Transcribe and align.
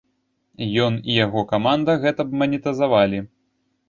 Ён 0.85 0.93
і 1.11 1.17
яго 1.25 1.43
каманда 1.51 1.95
гэта 2.05 2.25
б 2.31 2.39
манетызавалі. 2.43 3.21